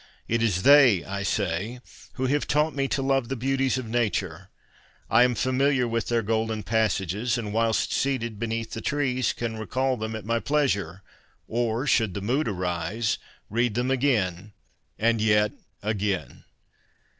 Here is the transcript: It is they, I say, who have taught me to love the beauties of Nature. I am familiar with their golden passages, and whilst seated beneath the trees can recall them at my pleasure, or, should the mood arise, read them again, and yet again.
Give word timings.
It 0.27 0.41
is 0.41 0.63
they, 0.63 1.05
I 1.05 1.21
say, 1.21 1.79
who 2.13 2.25
have 2.25 2.47
taught 2.47 2.73
me 2.73 2.87
to 2.87 3.03
love 3.03 3.29
the 3.29 3.35
beauties 3.35 3.77
of 3.77 3.85
Nature. 3.87 4.49
I 5.11 5.21
am 5.21 5.35
familiar 5.35 5.87
with 5.87 6.07
their 6.07 6.23
golden 6.23 6.63
passages, 6.63 7.37
and 7.37 7.53
whilst 7.53 7.93
seated 7.93 8.39
beneath 8.39 8.71
the 8.71 8.81
trees 8.81 9.31
can 9.31 9.57
recall 9.59 9.97
them 9.97 10.15
at 10.15 10.25
my 10.25 10.39
pleasure, 10.39 11.03
or, 11.47 11.85
should 11.85 12.15
the 12.15 12.21
mood 12.21 12.47
arise, 12.47 13.19
read 13.47 13.75
them 13.75 13.91
again, 13.91 14.53
and 14.97 15.21
yet 15.21 15.51
again. 15.83 16.45